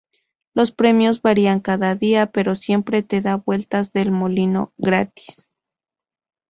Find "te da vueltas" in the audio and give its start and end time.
3.03-3.93